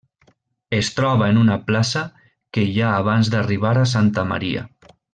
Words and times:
Es 0.77 0.87
troba 0.99 1.27
en 1.33 1.37
una 1.41 1.57
plaça 1.67 2.03
que 2.57 2.65
hi 2.71 2.81
ha 2.87 2.97
abans 3.05 3.33
d'arribar 3.35 3.75
a 3.83 3.89
Santa 3.97 4.29
Maria. 4.35 4.67